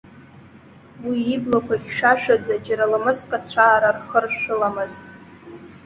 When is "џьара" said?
2.65-2.91